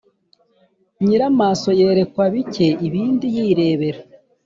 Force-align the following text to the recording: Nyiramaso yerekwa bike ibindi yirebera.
Nyiramaso 1.05 1.69
yerekwa 1.79 2.23
bike 2.33 2.67
ibindi 2.87 3.25
yirebera. 3.35 3.99